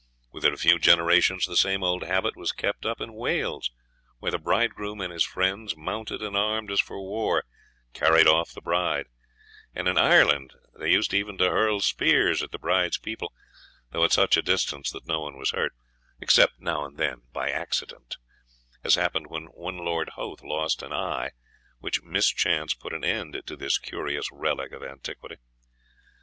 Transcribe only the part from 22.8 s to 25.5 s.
an end to this curious relic of antiquity."